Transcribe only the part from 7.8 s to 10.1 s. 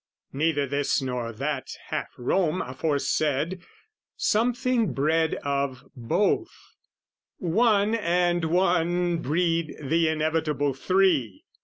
and one breed the